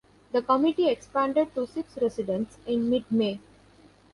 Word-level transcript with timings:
The 0.31 0.41
committee 0.41 0.89
expanded 0.89 1.53
to 1.53 1.67
six 1.67 1.95
residents 2.01 2.57
in 2.65 2.89
mid-May. 2.89 3.39